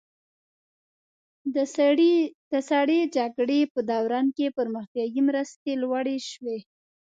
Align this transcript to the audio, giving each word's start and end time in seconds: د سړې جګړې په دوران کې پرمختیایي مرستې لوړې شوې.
د 2.51 2.55
سړې 2.69 2.97
جګړې 3.15 3.59
په 3.73 3.79
دوران 3.91 4.25
کې 4.37 4.47
پرمختیایي 4.57 5.21
مرستې 5.29 5.71
لوړې 5.81 6.17
شوې. 6.31 6.57